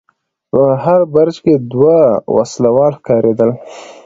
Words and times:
په 0.51 0.61
هر 0.83 1.01
برج 1.13 1.35
کې 1.43 1.53
دوه 1.71 1.97
وسلوال 2.37 2.93
ښکارېدل. 2.99 3.49